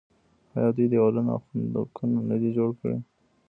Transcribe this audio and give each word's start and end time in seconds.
آیا 0.55 0.69
دوی 0.75 0.87
دیوالونه 0.91 1.29
او 1.35 1.39
خندقونه 1.49 2.17
نه 2.29 2.35
دي 2.41 2.49
جوړ 2.57 2.69
کړي؟ 2.79 2.97